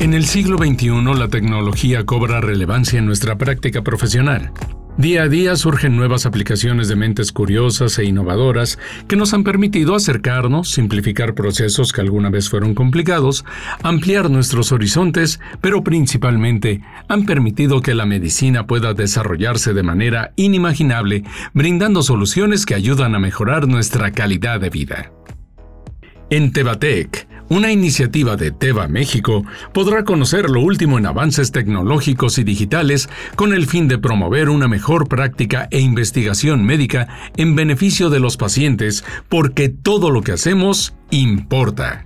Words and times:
En 0.00 0.14
el 0.14 0.24
siglo 0.24 0.56
XXI 0.56 1.02
la 1.14 1.28
tecnología 1.28 2.06
cobra 2.06 2.40
relevancia 2.40 2.98
en 2.98 3.04
nuestra 3.04 3.36
práctica 3.36 3.82
profesional. 3.82 4.50
Día 4.96 5.24
a 5.24 5.28
día 5.28 5.56
surgen 5.56 5.94
nuevas 5.94 6.24
aplicaciones 6.24 6.88
de 6.88 6.96
mentes 6.96 7.32
curiosas 7.32 7.98
e 7.98 8.04
innovadoras 8.06 8.78
que 9.08 9.16
nos 9.16 9.34
han 9.34 9.44
permitido 9.44 9.94
acercarnos, 9.94 10.70
simplificar 10.70 11.34
procesos 11.34 11.92
que 11.92 12.00
alguna 12.00 12.30
vez 12.30 12.48
fueron 12.48 12.74
complicados, 12.74 13.44
ampliar 13.82 14.30
nuestros 14.30 14.72
horizontes, 14.72 15.38
pero 15.60 15.84
principalmente 15.84 16.80
han 17.08 17.26
permitido 17.26 17.82
que 17.82 17.92
la 17.92 18.06
medicina 18.06 18.66
pueda 18.66 18.94
desarrollarse 18.94 19.74
de 19.74 19.82
manera 19.82 20.32
inimaginable, 20.36 21.24
brindando 21.52 22.02
soluciones 22.02 22.64
que 22.64 22.74
ayudan 22.74 23.14
a 23.14 23.18
mejorar 23.18 23.68
nuestra 23.68 24.12
calidad 24.12 24.60
de 24.60 24.70
vida. 24.70 25.12
En 26.30 26.52
Tebatec, 26.52 27.28
una 27.50 27.70
iniciativa 27.70 28.36
de 28.36 28.52
Teva 28.52 28.88
México, 28.88 29.44
podrá 29.74 30.04
conocer 30.04 30.48
lo 30.48 30.60
último 30.60 30.96
en 30.98 31.04
avances 31.04 31.52
tecnológicos 31.52 32.38
y 32.38 32.44
digitales 32.44 33.10
con 33.36 33.52
el 33.52 33.66
fin 33.66 33.88
de 33.88 33.98
promover 33.98 34.48
una 34.48 34.68
mejor 34.68 35.08
práctica 35.08 35.68
e 35.70 35.80
investigación 35.80 36.64
médica 36.64 37.08
en 37.36 37.56
beneficio 37.56 38.08
de 38.08 38.20
los 38.20 38.36
pacientes, 38.38 39.04
porque 39.28 39.68
todo 39.68 40.10
lo 40.10 40.22
que 40.22 40.32
hacemos 40.32 40.94
importa. 41.10 42.04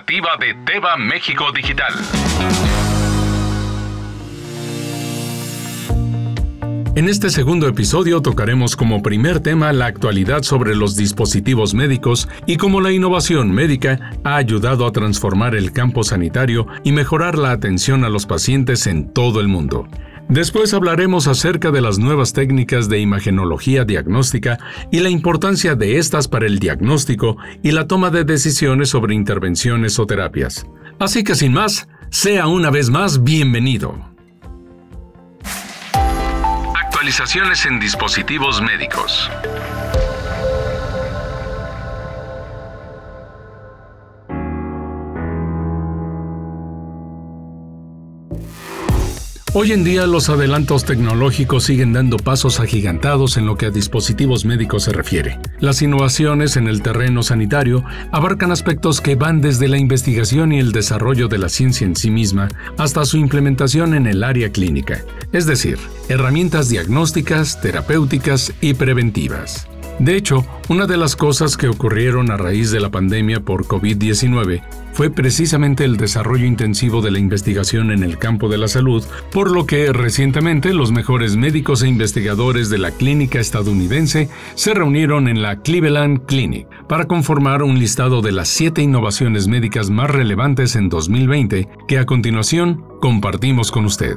De 0.00 0.54
Teva 0.64 0.96
México 0.96 1.52
Digital. 1.52 1.92
En 6.94 7.10
este 7.10 7.28
segundo 7.28 7.68
episodio 7.68 8.22
tocaremos 8.22 8.74
como 8.74 9.02
primer 9.02 9.40
tema 9.40 9.70
la 9.74 9.84
actualidad 9.84 10.44
sobre 10.44 10.74
los 10.74 10.96
dispositivos 10.96 11.74
médicos 11.74 12.26
y 12.46 12.56
cómo 12.56 12.80
la 12.80 12.90
innovación 12.90 13.50
médica 13.50 14.12
ha 14.24 14.36
ayudado 14.36 14.86
a 14.86 14.92
transformar 14.92 15.54
el 15.54 15.72
campo 15.72 16.04
sanitario 16.04 16.66
y 16.84 16.92
mejorar 16.92 17.36
la 17.36 17.50
atención 17.50 18.04
a 18.04 18.08
los 18.08 18.24
pacientes 18.24 18.86
en 18.86 19.12
todo 19.12 19.40
el 19.40 19.48
mundo. 19.48 19.88
Después 20.32 20.72
hablaremos 20.72 21.26
acerca 21.26 21.70
de 21.70 21.82
las 21.82 21.98
nuevas 21.98 22.32
técnicas 22.32 22.88
de 22.88 23.00
imagenología 23.00 23.84
diagnóstica 23.84 24.58
y 24.90 25.00
la 25.00 25.10
importancia 25.10 25.74
de 25.74 25.98
estas 25.98 26.26
para 26.26 26.46
el 26.46 26.58
diagnóstico 26.58 27.36
y 27.62 27.72
la 27.72 27.86
toma 27.86 28.08
de 28.08 28.24
decisiones 28.24 28.88
sobre 28.88 29.14
intervenciones 29.14 29.98
o 29.98 30.06
terapias. 30.06 30.66
Así 30.98 31.22
que 31.22 31.34
sin 31.34 31.52
más, 31.52 31.86
sea 32.08 32.46
una 32.46 32.70
vez 32.70 32.88
más 32.88 33.22
bienvenido. 33.22 33.94
Actualizaciones 36.82 37.66
en 37.66 37.78
dispositivos 37.78 38.62
médicos. 38.62 39.30
Hoy 49.54 49.72
en 49.72 49.84
día 49.84 50.06
los 50.06 50.30
adelantos 50.30 50.86
tecnológicos 50.86 51.64
siguen 51.64 51.92
dando 51.92 52.16
pasos 52.16 52.58
agigantados 52.58 53.36
en 53.36 53.44
lo 53.44 53.58
que 53.58 53.66
a 53.66 53.70
dispositivos 53.70 54.46
médicos 54.46 54.84
se 54.84 54.92
refiere. 54.92 55.38
Las 55.60 55.82
innovaciones 55.82 56.56
en 56.56 56.68
el 56.68 56.80
terreno 56.80 57.22
sanitario 57.22 57.84
abarcan 58.12 58.50
aspectos 58.50 59.02
que 59.02 59.14
van 59.14 59.42
desde 59.42 59.68
la 59.68 59.76
investigación 59.76 60.52
y 60.52 60.58
el 60.58 60.72
desarrollo 60.72 61.28
de 61.28 61.36
la 61.36 61.50
ciencia 61.50 61.86
en 61.86 61.96
sí 61.96 62.10
misma 62.10 62.48
hasta 62.78 63.04
su 63.04 63.18
implementación 63.18 63.92
en 63.92 64.06
el 64.06 64.24
área 64.24 64.48
clínica, 64.48 65.04
es 65.32 65.44
decir, 65.44 65.76
herramientas 66.08 66.70
diagnósticas, 66.70 67.60
terapéuticas 67.60 68.54
y 68.62 68.72
preventivas. 68.72 69.68
De 69.98 70.16
hecho, 70.16 70.46
una 70.70 70.86
de 70.86 70.96
las 70.96 71.14
cosas 71.14 71.58
que 71.58 71.68
ocurrieron 71.68 72.30
a 72.30 72.38
raíz 72.38 72.70
de 72.70 72.80
la 72.80 72.88
pandemia 72.88 73.40
por 73.40 73.66
COVID-19 73.66 74.62
fue 74.92 75.10
precisamente 75.10 75.84
el 75.84 75.96
desarrollo 75.96 76.46
intensivo 76.46 77.00
de 77.00 77.10
la 77.10 77.18
investigación 77.18 77.90
en 77.90 78.02
el 78.02 78.18
campo 78.18 78.48
de 78.48 78.58
la 78.58 78.68
salud, 78.68 79.04
por 79.30 79.50
lo 79.50 79.66
que 79.66 79.92
recientemente 79.92 80.74
los 80.74 80.92
mejores 80.92 81.36
médicos 81.36 81.82
e 81.82 81.88
investigadores 81.88 82.70
de 82.70 82.78
la 82.78 82.90
clínica 82.90 83.40
estadounidense 83.40 84.28
se 84.54 84.74
reunieron 84.74 85.28
en 85.28 85.42
la 85.42 85.60
Cleveland 85.60 86.26
Clinic 86.26 86.66
para 86.88 87.06
conformar 87.06 87.62
un 87.62 87.78
listado 87.78 88.22
de 88.22 88.32
las 88.32 88.48
siete 88.48 88.82
innovaciones 88.82 89.48
médicas 89.48 89.90
más 89.90 90.10
relevantes 90.10 90.76
en 90.76 90.88
2020 90.88 91.68
que 91.88 91.98
a 91.98 92.06
continuación 92.06 92.84
compartimos 93.00 93.70
con 93.70 93.84
usted. 93.84 94.16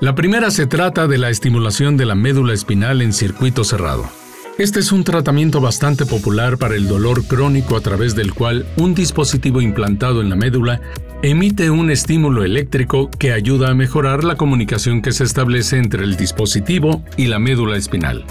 La 0.00 0.14
primera 0.14 0.50
se 0.50 0.66
trata 0.66 1.06
de 1.06 1.16
la 1.16 1.30
estimulación 1.30 1.96
de 1.96 2.04
la 2.04 2.14
médula 2.14 2.52
espinal 2.52 3.00
en 3.00 3.14
circuito 3.14 3.64
cerrado. 3.64 4.04
Este 4.58 4.80
es 4.80 4.90
un 4.90 5.04
tratamiento 5.04 5.60
bastante 5.60 6.06
popular 6.06 6.56
para 6.56 6.76
el 6.76 6.88
dolor 6.88 7.26
crónico 7.26 7.76
a 7.76 7.82
través 7.82 8.14
del 8.14 8.32
cual 8.32 8.64
un 8.78 8.94
dispositivo 8.94 9.60
implantado 9.60 10.22
en 10.22 10.30
la 10.30 10.36
médula 10.36 10.80
emite 11.22 11.68
un 11.68 11.90
estímulo 11.90 12.42
eléctrico 12.42 13.10
que 13.10 13.32
ayuda 13.32 13.68
a 13.68 13.74
mejorar 13.74 14.24
la 14.24 14.36
comunicación 14.36 15.02
que 15.02 15.12
se 15.12 15.24
establece 15.24 15.76
entre 15.76 16.04
el 16.04 16.16
dispositivo 16.16 17.04
y 17.18 17.26
la 17.26 17.38
médula 17.38 17.76
espinal, 17.76 18.24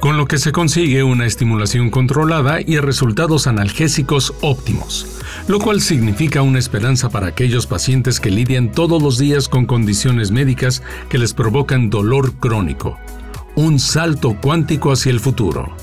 con 0.00 0.16
lo 0.16 0.26
que 0.26 0.38
se 0.38 0.50
consigue 0.50 1.04
una 1.04 1.26
estimulación 1.26 1.90
controlada 1.90 2.60
y 2.60 2.78
resultados 2.78 3.46
analgésicos 3.46 4.34
óptimos, 4.40 5.06
lo 5.46 5.60
cual 5.60 5.80
significa 5.80 6.42
una 6.42 6.58
esperanza 6.58 7.08
para 7.08 7.28
aquellos 7.28 7.68
pacientes 7.68 8.18
que 8.18 8.32
lidian 8.32 8.72
todos 8.72 9.00
los 9.00 9.16
días 9.16 9.48
con 9.48 9.64
condiciones 9.64 10.32
médicas 10.32 10.82
que 11.08 11.18
les 11.18 11.34
provocan 11.34 11.88
dolor 11.88 12.34
crónico 12.34 12.98
un 13.58 13.80
salto 13.80 14.36
cuántico 14.40 14.92
hacia 14.92 15.10
el 15.10 15.18
futuro. 15.18 15.74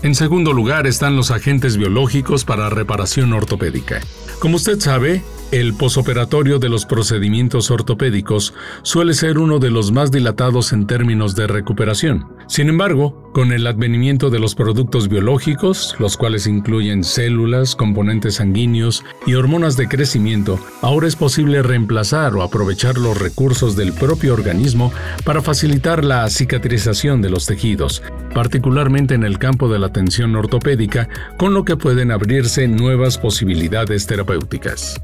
En 0.00 0.14
segundo 0.14 0.54
lugar 0.54 0.86
están 0.86 1.16
los 1.16 1.30
agentes 1.30 1.76
biológicos 1.76 2.46
para 2.46 2.70
reparación 2.70 3.34
ortopédica. 3.34 4.00
Como 4.38 4.56
usted 4.56 4.80
sabe, 4.80 5.22
el 5.52 5.74
posoperatorio 5.74 6.58
de 6.60 6.68
los 6.68 6.86
procedimientos 6.86 7.70
ortopédicos 7.70 8.54
suele 8.82 9.14
ser 9.14 9.38
uno 9.38 9.58
de 9.58 9.70
los 9.70 9.90
más 9.90 10.12
dilatados 10.12 10.72
en 10.72 10.86
términos 10.86 11.34
de 11.34 11.48
recuperación. 11.48 12.26
Sin 12.46 12.68
embargo, 12.68 13.30
con 13.32 13.52
el 13.52 13.66
advenimiento 13.66 14.30
de 14.30 14.38
los 14.38 14.54
productos 14.54 15.08
biológicos, 15.08 15.96
los 15.98 16.16
cuales 16.16 16.46
incluyen 16.46 17.02
células, 17.02 17.74
componentes 17.74 18.36
sanguíneos 18.36 19.04
y 19.26 19.34
hormonas 19.34 19.76
de 19.76 19.88
crecimiento, 19.88 20.58
ahora 20.82 21.08
es 21.08 21.16
posible 21.16 21.62
reemplazar 21.62 22.34
o 22.34 22.42
aprovechar 22.42 22.98
los 22.98 23.18
recursos 23.18 23.76
del 23.76 23.92
propio 23.92 24.34
organismo 24.34 24.92
para 25.24 25.42
facilitar 25.42 26.04
la 26.04 26.28
cicatrización 26.28 27.22
de 27.22 27.30
los 27.30 27.46
tejidos, 27.46 28.02
particularmente 28.34 29.14
en 29.14 29.24
el 29.24 29.38
campo 29.38 29.68
de 29.68 29.78
la 29.78 29.86
atención 29.86 30.34
ortopédica, 30.36 31.08
con 31.38 31.54
lo 31.54 31.64
que 31.64 31.76
pueden 31.76 32.12
abrirse 32.12 32.68
nuevas 32.68 33.18
posibilidades 33.18 34.06
terapéuticas. 34.06 35.00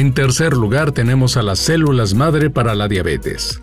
En 0.00 0.14
tercer 0.14 0.54
lugar 0.54 0.92
tenemos 0.92 1.36
a 1.36 1.42
las 1.42 1.58
células 1.58 2.14
madre 2.14 2.48
para 2.48 2.74
la 2.74 2.88
diabetes. 2.88 3.60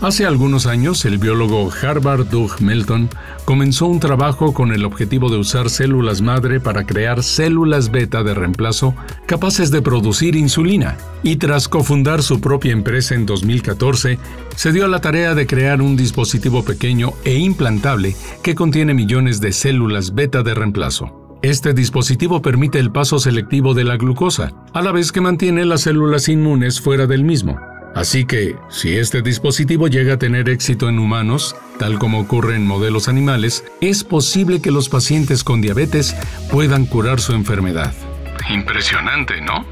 Hace 0.00 0.24
algunos 0.24 0.66
años, 0.66 1.04
el 1.04 1.18
biólogo 1.18 1.68
Harvard 1.72 2.26
Doug 2.26 2.60
Melton 2.60 3.10
comenzó 3.44 3.86
un 3.86 3.98
trabajo 3.98 4.54
con 4.54 4.72
el 4.72 4.84
objetivo 4.84 5.28
de 5.28 5.38
usar 5.38 5.70
células 5.70 6.20
madre 6.20 6.60
para 6.60 6.86
crear 6.86 7.24
células 7.24 7.90
beta 7.90 8.22
de 8.22 8.32
reemplazo 8.32 8.94
capaces 9.26 9.72
de 9.72 9.82
producir 9.82 10.36
insulina. 10.36 10.98
Y 11.24 11.34
tras 11.34 11.66
cofundar 11.66 12.22
su 12.22 12.40
propia 12.40 12.70
empresa 12.70 13.16
en 13.16 13.26
2014, 13.26 14.20
se 14.54 14.70
dio 14.70 14.84
a 14.84 14.88
la 14.88 15.00
tarea 15.00 15.34
de 15.34 15.48
crear 15.48 15.82
un 15.82 15.96
dispositivo 15.96 16.64
pequeño 16.64 17.14
e 17.24 17.34
implantable 17.34 18.14
que 18.44 18.54
contiene 18.54 18.94
millones 18.94 19.40
de 19.40 19.52
células 19.52 20.14
beta 20.14 20.44
de 20.44 20.54
reemplazo. 20.54 21.21
Este 21.42 21.74
dispositivo 21.74 22.40
permite 22.40 22.78
el 22.78 22.92
paso 22.92 23.18
selectivo 23.18 23.74
de 23.74 23.82
la 23.82 23.96
glucosa, 23.96 24.52
a 24.72 24.80
la 24.80 24.92
vez 24.92 25.10
que 25.10 25.20
mantiene 25.20 25.64
las 25.64 25.80
células 25.82 26.28
inmunes 26.28 26.80
fuera 26.80 27.08
del 27.08 27.24
mismo. 27.24 27.58
Así 27.96 28.24
que, 28.24 28.54
si 28.70 28.96
este 28.96 29.22
dispositivo 29.22 29.88
llega 29.88 30.14
a 30.14 30.18
tener 30.18 30.48
éxito 30.48 30.88
en 30.88 31.00
humanos, 31.00 31.56
tal 31.80 31.98
como 31.98 32.20
ocurre 32.20 32.54
en 32.54 32.64
modelos 32.64 33.08
animales, 33.08 33.64
es 33.80 34.04
posible 34.04 34.62
que 34.62 34.70
los 34.70 34.88
pacientes 34.88 35.42
con 35.42 35.60
diabetes 35.60 36.14
puedan 36.48 36.86
curar 36.86 37.18
su 37.18 37.32
enfermedad. 37.32 37.92
Impresionante, 38.48 39.40
¿no? 39.40 39.66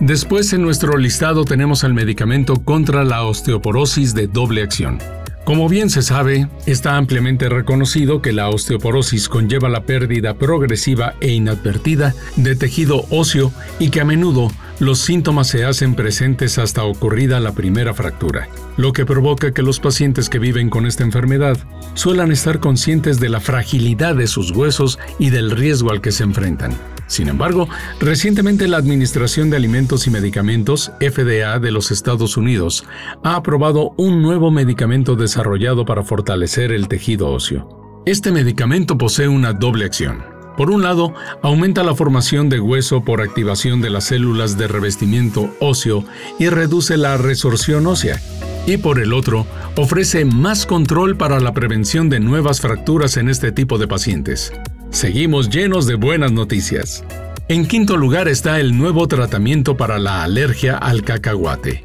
Después 0.00 0.52
en 0.52 0.60
nuestro 0.60 0.98
listado 0.98 1.46
tenemos 1.46 1.84
el 1.84 1.94
medicamento 1.94 2.56
contra 2.56 3.02
la 3.02 3.22
osteoporosis 3.22 4.14
de 4.14 4.26
doble 4.26 4.62
acción. 4.62 4.98
Como 5.44 5.68
bien 5.68 5.90
se 5.90 6.00
sabe, 6.00 6.48
está 6.64 6.96
ampliamente 6.96 7.50
reconocido 7.50 8.22
que 8.22 8.32
la 8.32 8.48
osteoporosis 8.48 9.28
conlleva 9.28 9.68
la 9.68 9.84
pérdida 9.84 10.34
progresiva 10.34 11.14
e 11.20 11.32
inadvertida 11.32 12.14
de 12.36 12.56
tejido 12.56 13.04
óseo 13.10 13.52
y 13.78 13.90
que 13.90 14.00
a 14.00 14.06
menudo 14.06 14.50
los 14.80 15.00
síntomas 15.00 15.48
se 15.48 15.66
hacen 15.66 15.94
presentes 15.94 16.56
hasta 16.56 16.84
ocurrida 16.84 17.40
la 17.40 17.52
primera 17.52 17.92
fractura, 17.92 18.48
lo 18.78 18.94
que 18.94 19.04
provoca 19.04 19.52
que 19.52 19.62
los 19.62 19.80
pacientes 19.80 20.30
que 20.30 20.38
viven 20.38 20.70
con 20.70 20.86
esta 20.86 21.04
enfermedad 21.04 21.58
suelan 21.92 22.32
estar 22.32 22.58
conscientes 22.58 23.20
de 23.20 23.28
la 23.28 23.40
fragilidad 23.40 24.14
de 24.16 24.26
sus 24.26 24.50
huesos 24.50 24.98
y 25.18 25.28
del 25.28 25.50
riesgo 25.50 25.90
al 25.90 26.00
que 26.00 26.10
se 26.10 26.24
enfrentan. 26.24 26.72
Sin 27.06 27.28
embargo, 27.28 27.68
recientemente 28.00 28.66
la 28.68 28.78
Administración 28.78 29.50
de 29.50 29.56
Alimentos 29.56 30.06
y 30.06 30.10
Medicamentos, 30.10 30.92
FDA 31.00 31.58
de 31.58 31.70
los 31.70 31.90
Estados 31.90 32.36
Unidos, 32.36 32.84
ha 33.22 33.36
aprobado 33.36 33.92
un 33.96 34.22
nuevo 34.22 34.50
medicamento 34.50 35.14
desarrollado 35.14 35.84
para 35.84 36.02
fortalecer 36.02 36.72
el 36.72 36.88
tejido 36.88 37.30
óseo. 37.30 38.02
Este 38.06 38.32
medicamento 38.32 38.98
posee 38.98 39.28
una 39.28 39.52
doble 39.52 39.84
acción. 39.84 40.24
Por 40.56 40.70
un 40.70 40.82
lado, 40.82 41.14
aumenta 41.42 41.82
la 41.82 41.94
formación 41.94 42.48
de 42.48 42.60
hueso 42.60 43.02
por 43.02 43.20
activación 43.20 43.80
de 43.80 43.90
las 43.90 44.04
células 44.04 44.56
de 44.56 44.68
revestimiento 44.68 45.50
óseo 45.60 46.04
y 46.38 46.48
reduce 46.48 46.96
la 46.96 47.16
resorción 47.16 47.86
ósea. 47.86 48.20
Y 48.66 48.76
por 48.76 49.00
el 49.00 49.12
otro, 49.12 49.46
ofrece 49.76 50.24
más 50.24 50.64
control 50.64 51.16
para 51.16 51.40
la 51.40 51.52
prevención 51.52 52.08
de 52.08 52.20
nuevas 52.20 52.60
fracturas 52.60 53.16
en 53.16 53.28
este 53.28 53.52
tipo 53.52 53.78
de 53.78 53.88
pacientes. 53.88 54.52
Seguimos 54.94 55.50
llenos 55.50 55.88
de 55.88 55.96
buenas 55.96 56.30
noticias. 56.30 57.02
En 57.48 57.66
quinto 57.66 57.96
lugar 57.96 58.28
está 58.28 58.60
el 58.60 58.78
nuevo 58.78 59.08
tratamiento 59.08 59.76
para 59.76 59.98
la 59.98 60.22
alergia 60.22 60.78
al 60.78 61.02
cacahuate. 61.02 61.82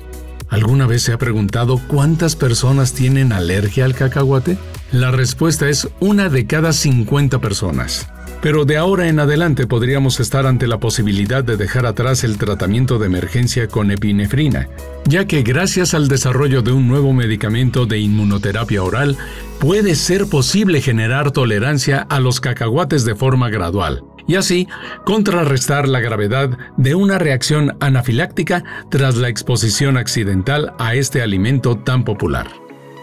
¿Alguna 0.48 0.86
vez 0.86 1.02
se 1.02 1.14
ha 1.14 1.18
preguntado 1.18 1.82
cuántas 1.88 2.36
personas 2.36 2.94
tienen 2.94 3.34
alergia 3.34 3.86
al 3.86 3.96
cacahuate? 3.96 4.60
La 4.92 5.10
respuesta 5.10 5.70
es 5.70 5.90
una 6.00 6.30
de 6.30 6.46
cada 6.46 6.72
50 6.72 7.42
personas. 7.42 8.08
Pero 8.41 8.63
de 8.63 8.77
ahora 8.77 9.09
en 9.09 9.19
adelante 9.19 9.68
podríamos 9.68 10.19
estar 10.19 10.45
ante 10.45 10.65
la 10.68 10.80
posibilidad 10.80 11.44
de 11.44 11.57
dejar 11.57 11.86
atrás 11.86 12.24
el 12.24 12.38
tratamiento 12.38 12.97
de 12.97 13.07
emergencia 13.07 13.68
con 13.68 13.91
epinefrina, 13.91 14.69
ya 15.06 15.25
que 15.25 15.41
gracias 15.41 15.94
al 15.94 16.07
desarrollo 16.07 16.62
de 16.62 16.71
un 16.71 16.88
nuevo 16.88 17.12
medicamento 17.12 17.86
de 17.86 18.00
inmunoterapia 18.00 18.81
oral, 18.81 19.18
puede 19.59 19.95
ser 19.95 20.27
posible 20.27 20.81
generar 20.81 21.31
tolerancia 21.31 22.07
a 22.09 22.21
los 22.21 22.39
cacahuates 22.39 23.03
de 23.03 23.15
forma 23.15 23.50
gradual, 23.50 24.03
y 24.25 24.36
así 24.36 24.68
contrarrestar 25.06 25.89
la 25.89 26.00
gravedad 26.00 26.57
de 26.77 26.95
una 26.95 27.18
reacción 27.18 27.75
anafiláctica 27.81 28.63
tras 28.89 29.18
la 29.18 29.27
exposición 29.27 29.97
accidental 29.97 30.74
a 30.80 30.95
este 30.95 31.21
alimento 31.21 31.77
tan 31.77 32.06
popular. 32.06 32.47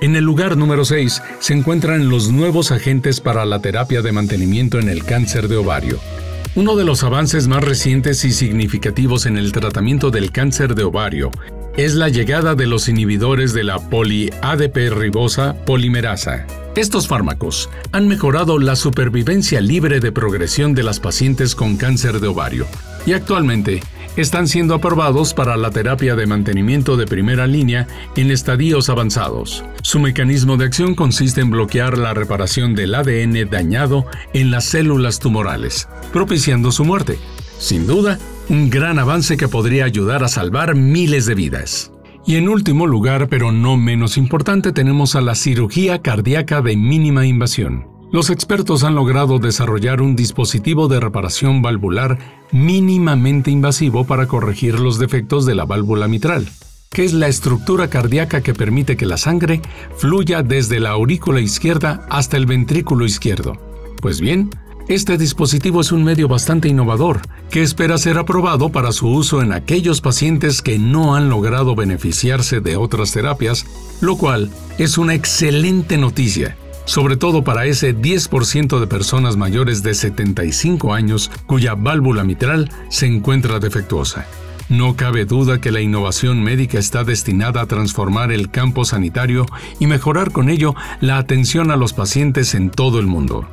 En 0.02 0.14
el 0.14 0.24
lugar 0.24 0.58
número 0.58 0.84
6 0.84 1.22
se 1.40 1.54
encuentran 1.54 2.10
los 2.10 2.30
nuevos 2.30 2.70
agentes 2.70 3.20
para 3.20 3.46
la 3.46 3.60
terapia 3.60 4.02
de 4.02 4.12
mantenimiento 4.12 4.78
en 4.78 4.90
el 4.90 5.04
cáncer 5.04 5.48
de 5.48 5.56
ovario. 5.56 5.98
Uno 6.54 6.76
de 6.76 6.84
los 6.84 7.02
avances 7.02 7.48
más 7.48 7.64
recientes 7.64 8.24
y 8.24 8.32
significativos 8.32 9.24
en 9.24 9.38
el 9.38 9.52
tratamiento 9.52 10.10
del 10.10 10.32
cáncer 10.32 10.74
de 10.74 10.84
ovario 10.84 11.30
es 11.78 11.94
la 11.94 12.10
llegada 12.10 12.54
de 12.54 12.66
los 12.66 12.88
inhibidores 12.88 13.54
de 13.54 13.64
la 13.64 13.78
poli-ADP 13.78 14.90
ribosa 14.90 15.56
polimerasa. 15.64 16.46
Estos 16.76 17.08
fármacos 17.08 17.70
han 17.92 18.06
mejorado 18.06 18.58
la 18.58 18.76
supervivencia 18.76 19.62
libre 19.62 20.00
de 20.00 20.12
progresión 20.12 20.74
de 20.74 20.82
las 20.82 21.00
pacientes 21.00 21.54
con 21.54 21.76
cáncer 21.78 22.20
de 22.20 22.28
ovario 22.28 22.66
y 23.06 23.12
actualmente 23.12 23.80
están 24.16 24.48
siendo 24.48 24.74
aprobados 24.74 25.34
para 25.34 25.56
la 25.56 25.70
terapia 25.70 26.16
de 26.16 26.26
mantenimiento 26.26 26.96
de 26.96 27.06
primera 27.06 27.46
línea 27.46 27.86
en 28.16 28.30
estadios 28.30 28.88
avanzados. 28.88 29.64
Su 29.82 30.00
mecanismo 30.00 30.56
de 30.56 30.64
acción 30.64 30.94
consiste 30.94 31.40
en 31.42 31.50
bloquear 31.50 31.98
la 31.98 32.14
reparación 32.14 32.74
del 32.74 32.94
ADN 32.94 33.48
dañado 33.50 34.06
en 34.32 34.50
las 34.50 34.64
células 34.64 35.18
tumorales, 35.18 35.88
propiciando 36.12 36.72
su 36.72 36.84
muerte. 36.84 37.18
Sin 37.58 37.86
duda, 37.86 38.18
un 38.48 38.70
gran 38.70 38.98
avance 38.98 39.36
que 39.36 39.48
podría 39.48 39.84
ayudar 39.84 40.24
a 40.24 40.28
salvar 40.28 40.74
miles 40.74 41.26
de 41.26 41.34
vidas. 41.34 41.92
Y 42.26 42.36
en 42.36 42.48
último 42.48 42.86
lugar, 42.86 43.28
pero 43.28 43.52
no 43.52 43.76
menos 43.76 44.16
importante, 44.16 44.72
tenemos 44.72 45.14
a 45.14 45.20
la 45.20 45.34
cirugía 45.34 46.02
cardíaca 46.02 46.60
de 46.60 46.76
mínima 46.76 47.24
invasión. 47.24 47.95
Los 48.12 48.30
expertos 48.30 48.84
han 48.84 48.94
logrado 48.94 49.40
desarrollar 49.40 50.00
un 50.00 50.14
dispositivo 50.14 50.86
de 50.86 51.00
reparación 51.00 51.60
valvular 51.60 52.18
mínimamente 52.52 53.50
invasivo 53.50 54.04
para 54.04 54.28
corregir 54.28 54.78
los 54.78 55.00
defectos 55.00 55.44
de 55.44 55.56
la 55.56 55.64
válvula 55.64 56.06
mitral, 56.06 56.48
que 56.90 57.04
es 57.04 57.12
la 57.12 57.26
estructura 57.26 57.90
cardíaca 57.90 58.42
que 58.42 58.54
permite 58.54 58.96
que 58.96 59.06
la 59.06 59.16
sangre 59.16 59.60
fluya 59.96 60.44
desde 60.44 60.78
la 60.78 60.90
aurícula 60.90 61.40
izquierda 61.40 62.06
hasta 62.08 62.36
el 62.36 62.46
ventrículo 62.46 63.04
izquierdo. 63.04 63.54
Pues 64.00 64.20
bien, 64.20 64.50
este 64.88 65.18
dispositivo 65.18 65.80
es 65.80 65.90
un 65.90 66.04
medio 66.04 66.28
bastante 66.28 66.68
innovador, 66.68 67.22
que 67.50 67.62
espera 67.62 67.98
ser 67.98 68.18
aprobado 68.18 68.68
para 68.70 68.92
su 68.92 69.08
uso 69.08 69.42
en 69.42 69.52
aquellos 69.52 70.00
pacientes 70.00 70.62
que 70.62 70.78
no 70.78 71.16
han 71.16 71.28
logrado 71.28 71.74
beneficiarse 71.74 72.60
de 72.60 72.76
otras 72.76 73.10
terapias, 73.10 73.66
lo 74.00 74.16
cual 74.16 74.48
es 74.78 74.96
una 74.96 75.14
excelente 75.14 75.98
noticia 75.98 76.56
sobre 76.86 77.18
todo 77.18 77.44
para 77.44 77.66
ese 77.66 77.94
10% 77.94 78.80
de 78.80 78.86
personas 78.86 79.36
mayores 79.36 79.82
de 79.82 79.92
75 79.92 80.94
años 80.94 81.30
cuya 81.46 81.74
válvula 81.74 82.24
mitral 82.24 82.70
se 82.88 83.06
encuentra 83.06 83.58
defectuosa. 83.58 84.26
No 84.68 84.96
cabe 84.96 85.26
duda 85.26 85.60
que 85.60 85.70
la 85.70 85.80
innovación 85.80 86.42
médica 86.42 86.78
está 86.78 87.04
destinada 87.04 87.60
a 87.60 87.66
transformar 87.66 88.32
el 88.32 88.50
campo 88.50 88.84
sanitario 88.84 89.46
y 89.78 89.86
mejorar 89.86 90.32
con 90.32 90.48
ello 90.48 90.74
la 91.00 91.18
atención 91.18 91.70
a 91.70 91.76
los 91.76 91.92
pacientes 91.92 92.54
en 92.54 92.70
todo 92.70 92.98
el 92.98 93.06
mundo. 93.06 93.46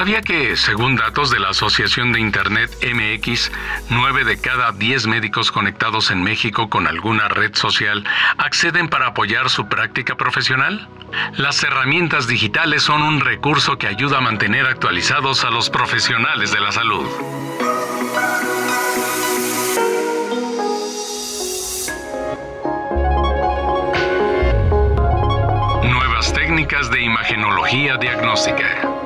¿Sabía 0.00 0.22
que, 0.22 0.56
según 0.56 0.96
datos 0.96 1.30
de 1.30 1.38
la 1.38 1.50
Asociación 1.50 2.10
de 2.12 2.20
Internet 2.20 2.70
MX, 2.82 3.52
9 3.90 4.24
de 4.24 4.40
cada 4.40 4.72
10 4.72 5.06
médicos 5.06 5.52
conectados 5.52 6.10
en 6.10 6.22
México 6.22 6.70
con 6.70 6.86
alguna 6.86 7.28
red 7.28 7.54
social 7.54 8.02
acceden 8.38 8.88
para 8.88 9.08
apoyar 9.08 9.50
su 9.50 9.68
práctica 9.68 10.14
profesional? 10.14 10.88
Las 11.36 11.62
herramientas 11.64 12.26
digitales 12.26 12.82
son 12.82 13.02
un 13.02 13.20
recurso 13.20 13.76
que 13.76 13.88
ayuda 13.88 14.16
a 14.16 14.20
mantener 14.22 14.64
actualizados 14.64 15.44
a 15.44 15.50
los 15.50 15.68
profesionales 15.68 16.50
de 16.50 16.60
la 16.60 16.72
salud. 16.72 17.06
Nuevas 25.84 26.32
técnicas 26.32 26.90
de 26.90 27.02
imagenología 27.02 27.98
diagnóstica. 27.98 28.99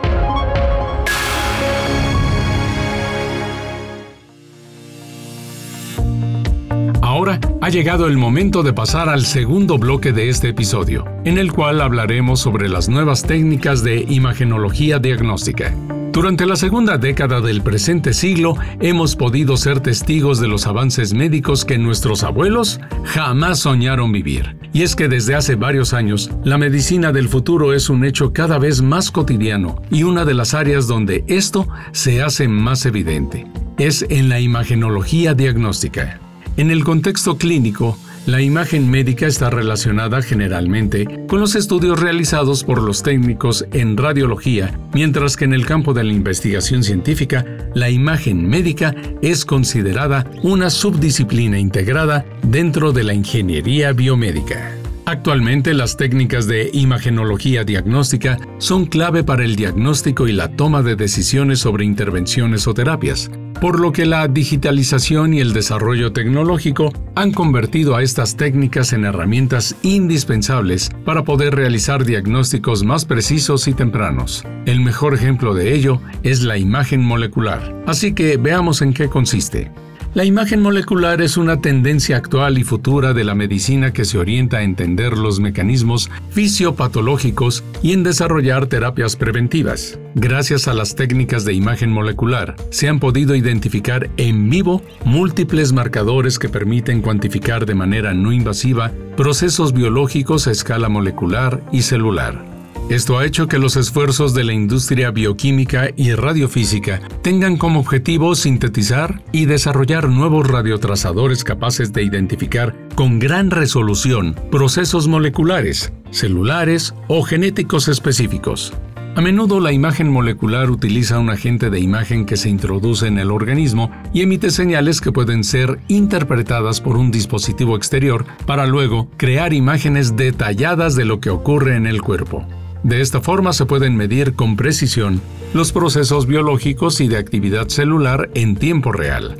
Ha 7.64 7.70
llegado 7.70 8.08
el 8.08 8.18
momento 8.18 8.62
de 8.62 8.74
pasar 8.74 9.08
al 9.08 9.24
segundo 9.24 9.78
bloque 9.78 10.12
de 10.12 10.28
este 10.28 10.50
episodio, 10.50 11.06
en 11.24 11.38
el 11.38 11.50
cual 11.50 11.80
hablaremos 11.80 12.38
sobre 12.38 12.68
las 12.68 12.90
nuevas 12.90 13.22
técnicas 13.22 13.82
de 13.82 14.04
imagenología 14.06 14.98
diagnóstica. 14.98 15.74
Durante 16.12 16.44
la 16.44 16.56
segunda 16.56 16.98
década 16.98 17.40
del 17.40 17.62
presente 17.62 18.12
siglo 18.12 18.54
hemos 18.80 19.16
podido 19.16 19.56
ser 19.56 19.80
testigos 19.80 20.40
de 20.40 20.48
los 20.48 20.66
avances 20.66 21.14
médicos 21.14 21.64
que 21.64 21.78
nuestros 21.78 22.22
abuelos 22.22 22.80
jamás 23.02 23.60
soñaron 23.60 24.12
vivir. 24.12 24.58
Y 24.74 24.82
es 24.82 24.94
que 24.94 25.08
desde 25.08 25.34
hace 25.34 25.54
varios 25.54 25.94
años, 25.94 26.30
la 26.44 26.58
medicina 26.58 27.12
del 27.12 27.30
futuro 27.30 27.72
es 27.72 27.88
un 27.88 28.04
hecho 28.04 28.34
cada 28.34 28.58
vez 28.58 28.82
más 28.82 29.10
cotidiano 29.10 29.80
y 29.90 30.02
una 30.02 30.26
de 30.26 30.34
las 30.34 30.52
áreas 30.52 30.86
donde 30.86 31.24
esto 31.28 31.66
se 31.92 32.22
hace 32.22 32.46
más 32.46 32.84
evidente 32.84 33.46
es 33.78 34.04
en 34.10 34.28
la 34.28 34.38
imagenología 34.38 35.32
diagnóstica. 35.32 36.20
En 36.56 36.70
el 36.70 36.84
contexto 36.84 37.36
clínico, 37.36 37.98
la 38.26 38.40
imagen 38.40 38.88
médica 38.88 39.26
está 39.26 39.50
relacionada 39.50 40.22
generalmente 40.22 41.26
con 41.26 41.40
los 41.40 41.56
estudios 41.56 41.98
realizados 41.98 42.62
por 42.62 42.80
los 42.80 43.02
técnicos 43.02 43.66
en 43.72 43.96
radiología, 43.96 44.78
mientras 44.92 45.36
que 45.36 45.46
en 45.46 45.52
el 45.52 45.66
campo 45.66 45.94
de 45.94 46.04
la 46.04 46.12
investigación 46.12 46.84
científica, 46.84 47.44
la 47.74 47.90
imagen 47.90 48.48
médica 48.48 48.94
es 49.20 49.44
considerada 49.44 50.30
una 50.44 50.70
subdisciplina 50.70 51.58
integrada 51.58 52.24
dentro 52.42 52.92
de 52.92 53.02
la 53.02 53.14
ingeniería 53.14 53.92
biomédica. 53.92 54.83
Actualmente 55.06 55.74
las 55.74 55.98
técnicas 55.98 56.46
de 56.46 56.70
imagenología 56.72 57.62
diagnóstica 57.62 58.38
son 58.56 58.86
clave 58.86 59.22
para 59.22 59.44
el 59.44 59.54
diagnóstico 59.54 60.28
y 60.28 60.32
la 60.32 60.48
toma 60.56 60.82
de 60.82 60.96
decisiones 60.96 61.58
sobre 61.58 61.84
intervenciones 61.84 62.66
o 62.66 62.72
terapias, 62.72 63.30
por 63.60 63.80
lo 63.80 63.92
que 63.92 64.06
la 64.06 64.26
digitalización 64.28 65.34
y 65.34 65.40
el 65.40 65.52
desarrollo 65.52 66.14
tecnológico 66.14 66.90
han 67.16 67.32
convertido 67.32 67.96
a 67.96 68.02
estas 68.02 68.36
técnicas 68.36 68.94
en 68.94 69.04
herramientas 69.04 69.76
indispensables 69.82 70.90
para 71.04 71.22
poder 71.22 71.54
realizar 71.54 72.06
diagnósticos 72.06 72.82
más 72.82 73.04
precisos 73.04 73.68
y 73.68 73.74
tempranos. 73.74 74.42
El 74.64 74.80
mejor 74.80 75.12
ejemplo 75.12 75.52
de 75.52 75.74
ello 75.74 76.00
es 76.22 76.42
la 76.42 76.56
imagen 76.56 77.02
molecular, 77.02 77.82
así 77.86 78.14
que 78.14 78.38
veamos 78.38 78.80
en 78.80 78.94
qué 78.94 79.10
consiste. 79.10 79.70
La 80.14 80.24
imagen 80.24 80.62
molecular 80.62 81.20
es 81.22 81.36
una 81.36 81.60
tendencia 81.60 82.16
actual 82.16 82.56
y 82.56 82.62
futura 82.62 83.12
de 83.14 83.24
la 83.24 83.34
medicina 83.34 83.92
que 83.92 84.04
se 84.04 84.16
orienta 84.16 84.58
a 84.58 84.62
entender 84.62 85.18
los 85.18 85.40
mecanismos 85.40 86.08
fisiopatológicos 86.30 87.64
y 87.82 87.94
en 87.94 88.04
desarrollar 88.04 88.68
terapias 88.68 89.16
preventivas. 89.16 89.98
Gracias 90.14 90.68
a 90.68 90.74
las 90.74 90.94
técnicas 90.94 91.44
de 91.44 91.54
imagen 91.54 91.90
molecular, 91.90 92.54
se 92.70 92.88
han 92.88 93.00
podido 93.00 93.34
identificar 93.34 94.08
en 94.16 94.48
vivo 94.50 94.82
múltiples 95.04 95.72
marcadores 95.72 96.38
que 96.38 96.48
permiten 96.48 97.02
cuantificar 97.02 97.66
de 97.66 97.74
manera 97.74 98.14
no 98.14 98.30
invasiva 98.30 98.92
procesos 99.16 99.72
biológicos 99.72 100.46
a 100.46 100.52
escala 100.52 100.88
molecular 100.88 101.60
y 101.72 101.82
celular. 101.82 102.53
Esto 102.90 103.18
ha 103.18 103.24
hecho 103.24 103.48
que 103.48 103.58
los 103.58 103.76
esfuerzos 103.76 104.34
de 104.34 104.44
la 104.44 104.52
industria 104.52 105.10
bioquímica 105.10 105.88
y 105.96 106.12
radiofísica 106.12 107.00
tengan 107.22 107.56
como 107.56 107.80
objetivo 107.80 108.34
sintetizar 108.34 109.22
y 109.32 109.46
desarrollar 109.46 110.10
nuevos 110.10 110.46
radiotrazadores 110.46 111.44
capaces 111.44 111.94
de 111.94 112.02
identificar 112.02 112.76
con 112.94 113.18
gran 113.18 113.50
resolución 113.50 114.34
procesos 114.50 115.08
moleculares, 115.08 115.94
celulares 116.10 116.94
o 117.08 117.22
genéticos 117.22 117.88
específicos. 117.88 118.74
A 119.16 119.22
menudo 119.22 119.60
la 119.60 119.72
imagen 119.72 120.10
molecular 120.10 120.70
utiliza 120.70 121.18
un 121.18 121.30
agente 121.30 121.70
de 121.70 121.80
imagen 121.80 122.26
que 122.26 122.36
se 122.36 122.50
introduce 122.50 123.06
en 123.06 123.18
el 123.18 123.30
organismo 123.30 123.90
y 124.12 124.20
emite 124.20 124.50
señales 124.50 125.00
que 125.00 125.12
pueden 125.12 125.42
ser 125.42 125.78
interpretadas 125.88 126.82
por 126.82 126.98
un 126.98 127.10
dispositivo 127.10 127.76
exterior 127.76 128.26
para 128.44 128.66
luego 128.66 129.08
crear 129.16 129.54
imágenes 129.54 130.16
detalladas 130.16 130.96
de 130.96 131.06
lo 131.06 131.20
que 131.20 131.30
ocurre 131.30 131.76
en 131.76 131.86
el 131.86 132.02
cuerpo. 132.02 132.46
De 132.84 133.00
esta 133.00 133.22
forma 133.22 133.54
se 133.54 133.64
pueden 133.64 133.96
medir 133.96 134.34
con 134.34 134.56
precisión 134.56 135.20
los 135.54 135.72
procesos 135.72 136.26
biológicos 136.26 137.00
y 137.00 137.08
de 137.08 137.16
actividad 137.16 137.68
celular 137.68 138.28
en 138.34 138.56
tiempo 138.56 138.92
real. 138.92 139.36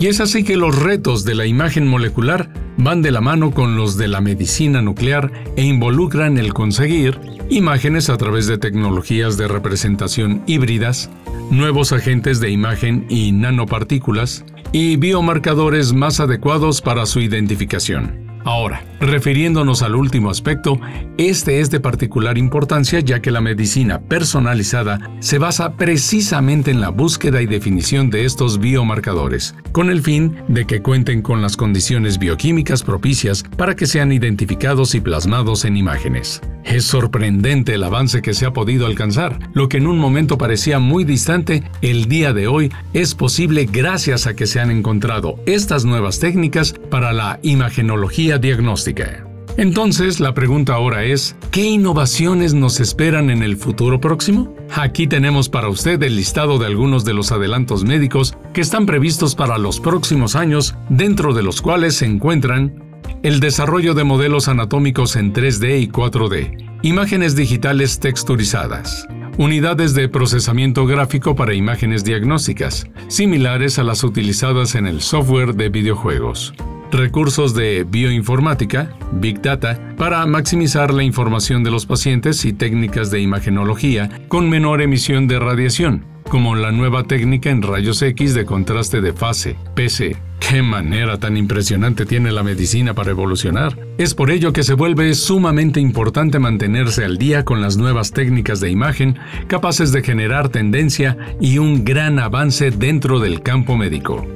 Y 0.00 0.06
es 0.06 0.20
así 0.20 0.44
que 0.44 0.56
los 0.56 0.78
retos 0.78 1.24
de 1.24 1.34
la 1.34 1.44
imagen 1.44 1.86
molecular 1.86 2.50
van 2.78 3.02
de 3.02 3.10
la 3.10 3.20
mano 3.20 3.50
con 3.50 3.76
los 3.76 3.98
de 3.98 4.08
la 4.08 4.22
medicina 4.22 4.80
nuclear 4.80 5.30
e 5.56 5.62
involucran 5.62 6.38
el 6.38 6.54
conseguir 6.54 7.20
imágenes 7.50 8.08
a 8.08 8.16
través 8.16 8.46
de 8.46 8.56
tecnologías 8.56 9.36
de 9.36 9.48
representación 9.48 10.42
híbridas, 10.46 11.10
nuevos 11.50 11.92
agentes 11.92 12.40
de 12.40 12.50
imagen 12.50 13.06
y 13.10 13.32
nanopartículas, 13.32 14.44
y 14.72 14.96
biomarcadores 14.96 15.92
más 15.92 16.18
adecuados 16.18 16.80
para 16.80 17.04
su 17.04 17.20
identificación. 17.20 18.25
Ahora, 18.46 18.84
refiriéndonos 19.00 19.82
al 19.82 19.96
último 19.96 20.30
aspecto, 20.30 20.80
este 21.18 21.58
es 21.58 21.68
de 21.68 21.80
particular 21.80 22.38
importancia 22.38 23.00
ya 23.00 23.18
que 23.18 23.32
la 23.32 23.40
medicina 23.40 23.98
personalizada 23.98 25.00
se 25.18 25.38
basa 25.38 25.72
precisamente 25.72 26.70
en 26.70 26.80
la 26.80 26.90
búsqueda 26.90 27.42
y 27.42 27.46
definición 27.46 28.08
de 28.08 28.24
estos 28.24 28.60
biomarcadores, 28.60 29.56
con 29.72 29.90
el 29.90 30.00
fin 30.00 30.36
de 30.46 30.64
que 30.64 30.80
cuenten 30.80 31.22
con 31.22 31.42
las 31.42 31.56
condiciones 31.56 32.20
bioquímicas 32.20 32.84
propicias 32.84 33.42
para 33.56 33.74
que 33.74 33.86
sean 33.86 34.12
identificados 34.12 34.94
y 34.94 35.00
plasmados 35.00 35.64
en 35.64 35.76
imágenes. 35.76 36.40
Es 36.66 36.84
sorprendente 36.84 37.74
el 37.74 37.84
avance 37.84 38.22
que 38.22 38.34
se 38.34 38.44
ha 38.44 38.52
podido 38.52 38.86
alcanzar. 38.86 39.38
Lo 39.54 39.68
que 39.68 39.76
en 39.76 39.86
un 39.86 39.98
momento 39.98 40.36
parecía 40.36 40.80
muy 40.80 41.04
distante, 41.04 41.62
el 41.80 42.06
día 42.06 42.32
de 42.32 42.48
hoy 42.48 42.72
es 42.92 43.14
posible 43.14 43.68
gracias 43.70 44.26
a 44.26 44.34
que 44.34 44.46
se 44.46 44.60
han 44.60 44.70
encontrado 44.70 45.38
estas 45.46 45.84
nuevas 45.84 46.18
técnicas 46.18 46.74
para 46.90 47.12
la 47.12 47.38
imagenología 47.42 48.35
diagnóstica. 48.38 49.26
Entonces, 49.58 50.20
la 50.20 50.34
pregunta 50.34 50.74
ahora 50.74 51.04
es, 51.04 51.34
¿qué 51.50 51.64
innovaciones 51.64 52.52
nos 52.52 52.78
esperan 52.78 53.30
en 53.30 53.42
el 53.42 53.56
futuro 53.56 54.00
próximo? 54.00 54.54
Aquí 54.74 55.06
tenemos 55.06 55.48
para 55.48 55.68
usted 55.68 56.02
el 56.02 56.16
listado 56.16 56.58
de 56.58 56.66
algunos 56.66 57.06
de 57.06 57.14
los 57.14 57.32
adelantos 57.32 57.82
médicos 57.82 58.36
que 58.52 58.60
están 58.60 58.84
previstos 58.84 59.34
para 59.34 59.56
los 59.56 59.80
próximos 59.80 60.36
años, 60.36 60.74
dentro 60.90 61.32
de 61.32 61.42
los 61.42 61.62
cuales 61.62 61.96
se 61.96 62.04
encuentran 62.04 62.84
el 63.22 63.40
desarrollo 63.40 63.94
de 63.94 64.04
modelos 64.04 64.48
anatómicos 64.48 65.16
en 65.16 65.32
3D 65.32 65.80
y 65.80 65.88
4D, 65.88 66.78
imágenes 66.82 67.34
digitales 67.34 67.98
texturizadas, 67.98 69.06
unidades 69.38 69.94
de 69.94 70.08
procesamiento 70.08 70.86
gráfico 70.86 71.34
para 71.34 71.54
imágenes 71.54 72.04
diagnósticas, 72.04 72.86
similares 73.08 73.78
a 73.78 73.84
las 73.84 74.04
utilizadas 74.04 74.74
en 74.74 74.86
el 74.86 75.00
software 75.00 75.54
de 75.54 75.70
videojuegos, 75.70 76.52
recursos 76.96 77.54
de 77.54 77.84
bioinformática, 77.84 78.96
Big 79.12 79.40
Data, 79.40 79.94
para 79.96 80.24
maximizar 80.26 80.92
la 80.92 81.02
información 81.02 81.62
de 81.62 81.70
los 81.70 81.86
pacientes 81.86 82.44
y 82.44 82.52
técnicas 82.52 83.10
de 83.10 83.20
imagenología 83.20 84.10
con 84.28 84.48
menor 84.48 84.82
emisión 84.82 85.28
de 85.28 85.38
radiación, 85.38 86.04
como 86.28 86.54
la 86.54 86.72
nueva 86.72 87.04
técnica 87.04 87.50
en 87.50 87.62
rayos 87.62 88.02
X 88.02 88.34
de 88.34 88.44
contraste 88.44 89.00
de 89.00 89.12
fase, 89.12 89.56
PC, 89.74 90.16
Qué 90.48 90.62
manera 90.62 91.18
tan 91.18 91.36
impresionante 91.36 92.06
tiene 92.06 92.30
la 92.30 92.44
medicina 92.44 92.94
para 92.94 93.10
evolucionar. 93.10 93.76
Es 93.98 94.14
por 94.14 94.30
ello 94.30 94.52
que 94.52 94.62
se 94.62 94.74
vuelve 94.74 95.12
sumamente 95.14 95.80
importante 95.80 96.38
mantenerse 96.38 97.04
al 97.04 97.18
día 97.18 97.44
con 97.44 97.60
las 97.60 97.76
nuevas 97.76 98.12
técnicas 98.12 98.60
de 98.60 98.70
imagen 98.70 99.18
capaces 99.48 99.90
de 99.90 100.02
generar 100.02 100.48
tendencia 100.48 101.16
y 101.40 101.58
un 101.58 101.84
gran 101.84 102.20
avance 102.20 102.70
dentro 102.70 103.18
del 103.18 103.42
campo 103.42 103.76
médico. 103.76 104.35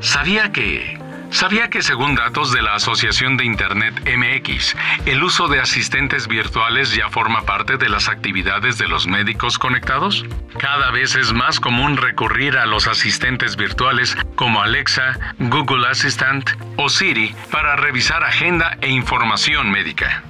¿Sabía 0.00 0.50
que 0.50 0.98
¿Sabía 1.30 1.70
que 1.70 1.80
según 1.80 2.16
datos 2.16 2.52
de 2.52 2.60
la 2.60 2.74
Asociación 2.74 3.36
de 3.36 3.44
Internet 3.44 3.94
MX, 4.04 4.74
el 5.06 5.22
uso 5.22 5.46
de 5.46 5.60
asistentes 5.60 6.26
virtuales 6.26 6.92
ya 6.94 7.08
forma 7.08 7.42
parte 7.42 7.76
de 7.76 7.88
las 7.88 8.08
actividades 8.08 8.78
de 8.78 8.88
los 8.88 9.06
médicos 9.06 9.56
conectados? 9.56 10.24
Cada 10.58 10.90
vez 10.90 11.14
es 11.14 11.32
más 11.32 11.60
común 11.60 11.96
recurrir 11.96 12.56
a 12.56 12.66
los 12.66 12.88
asistentes 12.88 13.56
virtuales 13.56 14.16
como 14.34 14.60
Alexa, 14.60 15.34
Google 15.38 15.86
Assistant 15.86 16.50
o 16.76 16.88
Siri 16.88 17.32
para 17.52 17.76
revisar 17.76 18.24
agenda 18.24 18.76
e 18.80 18.90
información 18.90 19.70
médica. 19.70 20.24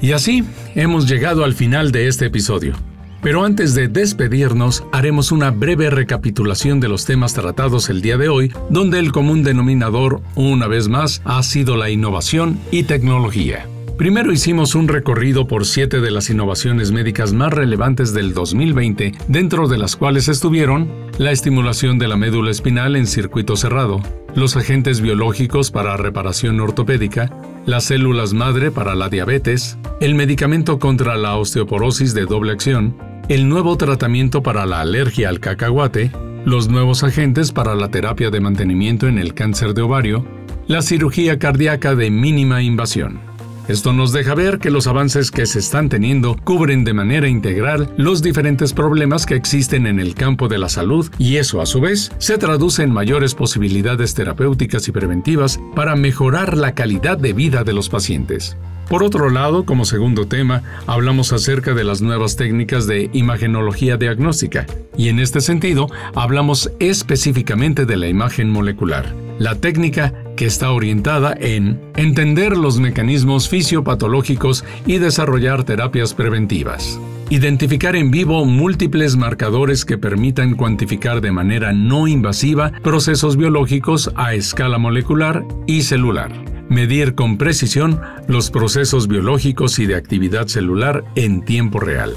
Y 0.00 0.12
así 0.12 0.42
hemos 0.74 1.08
llegado 1.08 1.44
al 1.44 1.54
final 1.54 1.92
de 1.92 2.08
este 2.08 2.26
episodio. 2.26 2.74
Pero 3.22 3.44
antes 3.44 3.74
de 3.76 3.86
despedirnos, 3.86 4.82
haremos 4.90 5.30
una 5.30 5.52
breve 5.52 5.90
recapitulación 5.90 6.80
de 6.80 6.88
los 6.88 7.04
temas 7.04 7.34
tratados 7.34 7.88
el 7.88 8.02
día 8.02 8.18
de 8.18 8.28
hoy, 8.28 8.52
donde 8.68 8.98
el 8.98 9.12
común 9.12 9.44
denominador, 9.44 10.20
una 10.34 10.66
vez 10.66 10.88
más, 10.88 11.22
ha 11.24 11.40
sido 11.44 11.76
la 11.76 11.88
innovación 11.88 12.58
y 12.72 12.82
tecnología. 12.82 13.68
Primero 13.96 14.32
hicimos 14.32 14.74
un 14.74 14.88
recorrido 14.88 15.46
por 15.46 15.64
siete 15.64 16.00
de 16.00 16.10
las 16.10 16.30
innovaciones 16.30 16.90
médicas 16.90 17.32
más 17.32 17.52
relevantes 17.52 18.12
del 18.12 18.34
2020, 18.34 19.12
dentro 19.28 19.68
de 19.68 19.78
las 19.78 19.94
cuales 19.94 20.26
estuvieron 20.26 20.90
la 21.18 21.30
estimulación 21.30 22.00
de 22.00 22.08
la 22.08 22.16
médula 22.16 22.50
espinal 22.50 22.96
en 22.96 23.06
circuito 23.06 23.54
cerrado, 23.54 24.00
los 24.34 24.56
agentes 24.56 25.00
biológicos 25.00 25.70
para 25.70 25.96
reparación 25.96 26.58
ortopédica, 26.58 27.30
las 27.66 27.84
células 27.84 28.32
madre 28.32 28.72
para 28.72 28.96
la 28.96 29.08
diabetes, 29.08 29.78
el 30.00 30.16
medicamento 30.16 30.80
contra 30.80 31.14
la 31.16 31.36
osteoporosis 31.36 32.14
de 32.14 32.24
doble 32.24 32.50
acción, 32.50 33.11
el 33.28 33.48
nuevo 33.48 33.76
tratamiento 33.76 34.42
para 34.42 34.66
la 34.66 34.80
alergia 34.80 35.28
al 35.28 35.40
cacahuate, 35.40 36.10
los 36.44 36.68
nuevos 36.68 37.04
agentes 37.04 37.52
para 37.52 37.74
la 37.74 37.88
terapia 37.88 38.30
de 38.30 38.40
mantenimiento 38.40 39.06
en 39.06 39.18
el 39.18 39.34
cáncer 39.34 39.74
de 39.74 39.82
ovario, 39.82 40.24
la 40.66 40.82
cirugía 40.82 41.38
cardíaca 41.38 41.94
de 41.94 42.10
mínima 42.10 42.62
invasión. 42.62 43.20
Esto 43.68 43.92
nos 43.92 44.12
deja 44.12 44.34
ver 44.34 44.58
que 44.58 44.72
los 44.72 44.88
avances 44.88 45.30
que 45.30 45.46
se 45.46 45.60
están 45.60 45.88
teniendo 45.88 46.36
cubren 46.36 46.82
de 46.82 46.94
manera 46.94 47.28
integral 47.28 47.94
los 47.96 48.20
diferentes 48.20 48.72
problemas 48.72 49.24
que 49.24 49.36
existen 49.36 49.86
en 49.86 50.00
el 50.00 50.14
campo 50.14 50.48
de 50.48 50.58
la 50.58 50.68
salud 50.68 51.08
y 51.16 51.36
eso 51.36 51.60
a 51.60 51.66
su 51.66 51.80
vez 51.80 52.10
se 52.18 52.38
traduce 52.38 52.82
en 52.82 52.90
mayores 52.90 53.36
posibilidades 53.36 54.14
terapéuticas 54.14 54.88
y 54.88 54.92
preventivas 54.92 55.60
para 55.76 55.94
mejorar 55.94 56.56
la 56.56 56.74
calidad 56.74 57.18
de 57.18 57.32
vida 57.34 57.62
de 57.62 57.72
los 57.72 57.88
pacientes. 57.88 58.56
Por 58.88 59.02
otro 59.02 59.30
lado, 59.30 59.64
como 59.64 59.84
segundo 59.84 60.26
tema, 60.26 60.62
hablamos 60.86 61.32
acerca 61.32 61.72
de 61.72 61.84
las 61.84 62.02
nuevas 62.02 62.36
técnicas 62.36 62.86
de 62.86 63.08
imagenología 63.12 63.96
diagnóstica, 63.96 64.66
y 64.96 65.08
en 65.08 65.18
este 65.18 65.40
sentido 65.40 65.88
hablamos 66.14 66.70
específicamente 66.78 67.86
de 67.86 67.96
la 67.96 68.08
imagen 68.08 68.50
molecular, 68.50 69.14
la 69.38 69.54
técnica 69.54 70.12
que 70.36 70.46
está 70.46 70.70
orientada 70.72 71.34
en 71.38 71.80
entender 71.96 72.56
los 72.56 72.78
mecanismos 72.78 73.48
fisiopatológicos 73.48 74.64
y 74.86 74.98
desarrollar 74.98 75.64
terapias 75.64 76.12
preventivas. 76.12 77.00
Identificar 77.30 77.96
en 77.96 78.10
vivo 78.10 78.44
múltiples 78.44 79.16
marcadores 79.16 79.86
que 79.86 79.96
permitan 79.96 80.54
cuantificar 80.54 81.22
de 81.22 81.32
manera 81.32 81.72
no 81.72 82.06
invasiva 82.06 82.72
procesos 82.82 83.38
biológicos 83.38 84.10
a 84.16 84.34
escala 84.34 84.76
molecular 84.76 85.42
y 85.66 85.82
celular 85.82 86.51
medir 86.68 87.14
con 87.14 87.38
precisión 87.38 88.00
los 88.28 88.50
procesos 88.50 89.08
biológicos 89.08 89.78
y 89.78 89.86
de 89.86 89.96
actividad 89.96 90.46
celular 90.46 91.04
en 91.14 91.44
tiempo 91.44 91.80
real, 91.80 92.16